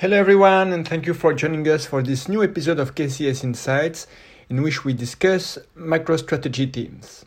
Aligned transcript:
Hello, 0.00 0.16
everyone, 0.16 0.72
and 0.72 0.88
thank 0.88 1.04
you 1.04 1.12
for 1.12 1.34
joining 1.34 1.68
us 1.68 1.84
for 1.84 2.02
this 2.02 2.26
new 2.26 2.42
episode 2.42 2.78
of 2.78 2.94
KCS 2.94 3.44
Insights, 3.44 4.06
in 4.48 4.62
which 4.62 4.82
we 4.82 4.94
discuss 4.94 5.58
macro 5.74 6.16
strategy 6.16 6.64
themes. 6.64 7.26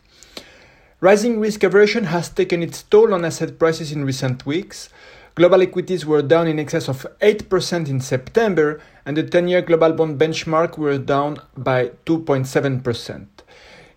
Rising 1.00 1.40
risk 1.40 1.62
aversion 1.62 2.06
has 2.06 2.30
taken 2.30 2.64
its 2.64 2.82
toll 2.82 3.14
on 3.14 3.26
asset 3.26 3.60
prices 3.60 3.92
in 3.92 4.04
recent 4.04 4.48
weeks. 4.48 4.90
Global 5.36 5.62
equities 5.62 6.04
were 6.04 6.24
down 6.24 6.48
in 6.48 6.58
excess 6.58 6.90
of 6.90 7.06
8% 7.22 7.90
in 7.90 8.00
September, 8.00 8.82
and 9.06 9.16
the 9.16 9.22
10 9.22 9.50
year 9.50 9.62
global 9.62 9.94
bond 9.94 10.20
benchmark 10.20 10.76
were 10.76 10.98
down 10.98 11.44
by 11.56 11.92
2.7%. 12.08 13.33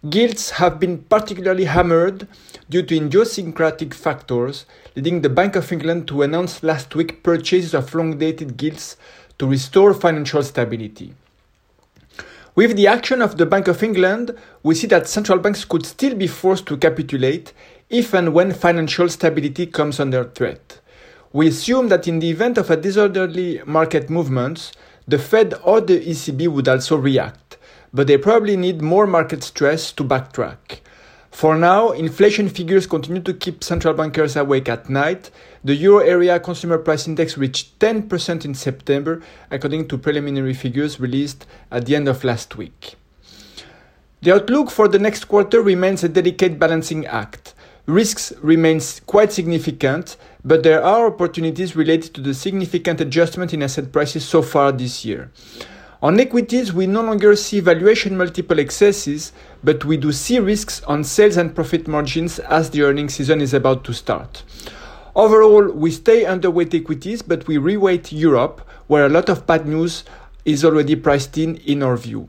Gilts 0.04 0.50
have 0.50 0.78
been 0.78 0.98
particularly 0.98 1.64
hammered 1.64 2.28
due 2.68 2.82
to 2.82 2.96
idiosyncratic 2.96 3.94
factors, 3.94 4.66
leading 4.94 5.22
the 5.22 5.30
Bank 5.30 5.56
of 5.56 5.72
England 5.72 6.06
to 6.08 6.20
announce 6.20 6.62
last 6.62 6.94
week 6.94 7.22
purchases 7.22 7.72
of 7.72 7.94
long 7.94 8.18
dated 8.18 8.58
gilts 8.58 8.98
to 9.38 9.46
restore 9.46 9.94
financial 9.94 10.42
stability. 10.42 11.14
With 12.54 12.76
the 12.76 12.86
action 12.86 13.22
of 13.22 13.38
the 13.38 13.46
Bank 13.46 13.68
of 13.68 13.82
England, 13.82 14.36
we 14.62 14.74
see 14.74 14.86
that 14.88 15.08
central 15.08 15.38
banks 15.38 15.64
could 15.64 15.86
still 15.86 16.14
be 16.14 16.26
forced 16.26 16.66
to 16.66 16.76
capitulate 16.76 17.54
if 17.88 18.12
and 18.12 18.34
when 18.34 18.52
financial 18.52 19.08
stability 19.08 19.64
comes 19.66 19.98
under 19.98 20.24
threat. 20.24 20.78
We 21.32 21.48
assume 21.48 21.88
that 21.88 22.06
in 22.06 22.18
the 22.18 22.30
event 22.30 22.58
of 22.58 22.70
a 22.70 22.76
disorderly 22.76 23.62
market 23.64 24.10
movements, 24.10 24.72
the 25.08 25.18
Fed 25.18 25.54
or 25.64 25.80
the 25.80 26.04
ECB 26.04 26.48
would 26.48 26.68
also 26.68 26.96
react 26.96 27.45
but 27.92 28.06
they 28.06 28.18
probably 28.18 28.56
need 28.56 28.82
more 28.82 29.06
market 29.06 29.42
stress 29.42 29.92
to 29.92 30.04
backtrack. 30.04 30.80
For 31.30 31.54
now, 31.54 31.90
inflation 31.90 32.48
figures 32.48 32.86
continue 32.86 33.20
to 33.20 33.34
keep 33.34 33.62
central 33.62 33.92
bankers 33.92 34.36
awake 34.36 34.70
at 34.70 34.88
night. 34.88 35.30
The 35.62 35.74
euro 35.74 35.98
area 35.98 36.40
consumer 36.40 36.78
price 36.78 37.06
index 37.06 37.36
reached 37.36 37.78
10% 37.78 38.46
in 38.46 38.54
September, 38.54 39.22
according 39.50 39.88
to 39.88 39.98
preliminary 39.98 40.54
figures 40.54 40.98
released 40.98 41.46
at 41.70 41.84
the 41.84 41.94
end 41.94 42.08
of 42.08 42.24
last 42.24 42.56
week. 42.56 42.94
The 44.22 44.34
outlook 44.34 44.70
for 44.70 44.88
the 44.88 44.98
next 44.98 45.26
quarter 45.26 45.60
remains 45.60 46.02
a 46.02 46.08
delicate 46.08 46.58
balancing 46.58 47.04
act. 47.04 47.52
Risks 47.84 48.32
remain 48.40 48.80
quite 49.04 49.30
significant, 49.30 50.16
but 50.42 50.62
there 50.62 50.82
are 50.82 51.06
opportunities 51.06 51.76
related 51.76 52.14
to 52.14 52.22
the 52.22 52.32
significant 52.32 53.00
adjustment 53.00 53.52
in 53.52 53.62
asset 53.62 53.92
prices 53.92 54.24
so 54.24 54.40
far 54.40 54.72
this 54.72 55.04
year. 55.04 55.30
On 56.02 56.20
equities, 56.20 56.74
we 56.74 56.86
no 56.86 57.00
longer 57.00 57.34
see 57.34 57.58
valuation 57.60 58.18
multiple 58.18 58.58
excesses, 58.58 59.32
but 59.64 59.82
we 59.86 59.96
do 59.96 60.12
see 60.12 60.38
risks 60.38 60.82
on 60.82 61.02
sales 61.02 61.38
and 61.38 61.54
profit 61.54 61.88
margins 61.88 62.38
as 62.38 62.68
the 62.68 62.82
earnings 62.82 63.14
season 63.14 63.40
is 63.40 63.54
about 63.54 63.82
to 63.84 63.94
start. 63.94 64.42
Overall, 65.14 65.72
we 65.72 65.90
stay 65.90 66.24
underweight 66.24 66.74
equities, 66.74 67.22
but 67.22 67.46
we 67.46 67.56
reweight 67.56 68.12
Europe, 68.12 68.60
where 68.88 69.06
a 69.06 69.08
lot 69.08 69.30
of 69.30 69.46
bad 69.46 69.66
news 69.66 70.04
is 70.44 70.66
already 70.66 70.96
priced 70.96 71.38
in, 71.38 71.56
in 71.56 71.82
our 71.82 71.96
view. 71.96 72.28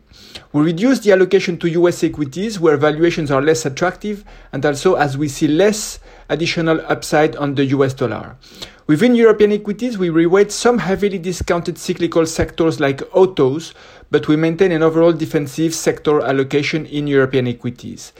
We 0.53 0.63
reduce 0.63 0.99
the 0.99 1.11
allocation 1.11 1.57
to 1.59 1.69
US 1.71 2.05
equities, 2.05 2.61
where 2.61 2.77
valuations 2.77 3.31
are 3.31 3.41
less 3.41 3.65
attractive, 3.65 4.23
and 4.53 4.65
also 4.65 4.95
as 4.95 5.17
we 5.17 5.27
see 5.27 5.49
less 5.49 5.99
additional 6.29 6.79
upside 6.87 7.35
on 7.35 7.55
the 7.55 7.65
US 7.65 7.93
dollar. 7.93 8.37
Within 8.87 9.15
European 9.15 9.51
equities, 9.51 9.97
we 9.97 10.07
reweight 10.07 10.49
some 10.49 10.77
heavily 10.77 11.17
discounted 11.17 11.77
cyclical 11.77 12.25
sectors 12.25 12.79
like 12.79 13.01
autos, 13.13 13.73
but 14.11 14.29
we 14.29 14.37
maintain 14.37 14.71
an 14.71 14.81
overall 14.81 15.11
defensive 15.11 15.75
sector 15.75 16.21
allocation 16.21 16.85
in 16.85 17.05
European 17.05 17.49
equities. 17.49 18.13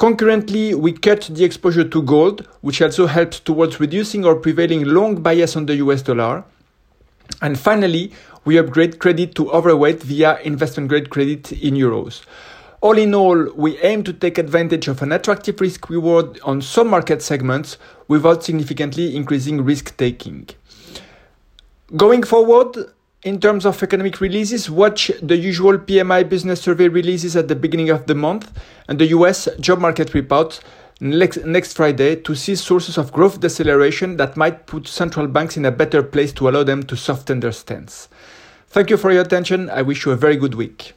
Concurrently, 0.00 0.74
we 0.74 0.90
cut 0.90 1.30
the 1.30 1.44
exposure 1.44 1.84
to 1.84 2.02
gold, 2.02 2.44
which 2.60 2.82
also 2.82 3.06
helps 3.06 3.38
towards 3.38 3.78
reducing 3.78 4.26
our 4.26 4.34
prevailing 4.34 4.84
long 4.84 5.22
bias 5.22 5.54
on 5.54 5.66
the 5.66 5.76
US 5.76 6.02
dollar. 6.02 6.42
And 7.40 7.56
finally, 7.56 8.12
we 8.44 8.58
upgrade 8.58 8.98
credit 8.98 9.36
to 9.36 9.48
overweight 9.52 10.02
via 10.02 10.40
investment 10.40 10.88
grade 10.88 11.10
credit 11.10 11.52
in 11.52 11.74
euros. 11.74 12.22
All 12.82 12.96
in 12.96 13.14
all, 13.14 13.52
we 13.54 13.78
aim 13.80 14.04
to 14.04 14.12
take 14.12 14.38
advantage 14.38 14.88
of 14.88 15.02
an 15.02 15.12
attractive 15.12 15.60
risk 15.60 15.90
reward 15.90 16.40
on 16.44 16.62
some 16.62 16.88
market 16.88 17.20
segments 17.20 17.76
without 18.08 18.42
significantly 18.42 19.14
increasing 19.14 19.62
risk 19.62 19.94
taking. 19.98 20.48
Going 21.94 22.22
forward, 22.22 22.78
in 23.22 23.38
terms 23.38 23.66
of 23.66 23.82
economic 23.82 24.22
releases, 24.22 24.70
watch 24.70 25.10
the 25.20 25.36
usual 25.36 25.76
PMI 25.76 26.26
business 26.26 26.62
survey 26.62 26.88
releases 26.88 27.36
at 27.36 27.48
the 27.48 27.54
beginning 27.54 27.90
of 27.90 28.06
the 28.06 28.14
month 28.14 28.50
and 28.88 28.98
the 28.98 29.08
US 29.08 29.46
job 29.60 29.78
market 29.78 30.14
report 30.14 30.60
next, 31.00 31.74
Friday 31.74 32.16
to 32.16 32.34
see 32.34 32.54
sources 32.54 32.96
of 32.96 33.12
growth 33.12 33.40
deceleration 33.40 34.16
that 34.16 34.38
might 34.38 34.66
put 34.66 34.88
central 34.88 35.26
banks 35.26 35.58
in 35.58 35.66
a 35.66 35.70
better 35.70 36.02
place 36.02 36.32
to 36.32 36.48
allow 36.48 36.62
them 36.62 36.82
to 36.84 36.96
soften 36.96 37.40
their 37.40 37.52
stance. 37.52 38.08
Thank 38.68 38.88
you 38.88 38.96
for 38.96 39.12
your 39.12 39.20
attention. 39.20 39.68
I 39.68 39.82
wish 39.82 40.06
you 40.06 40.12
a 40.12 40.16
very 40.16 40.36
good 40.36 40.54
week. 40.54 40.94